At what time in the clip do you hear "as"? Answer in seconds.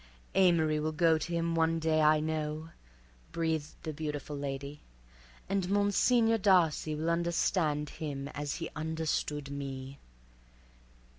8.29-8.55